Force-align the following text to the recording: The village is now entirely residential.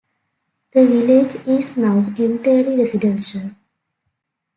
The 0.71 0.87
village 0.87 1.35
is 1.47 1.77
now 1.77 1.97
entirely 2.17 2.75
residential. 2.75 3.51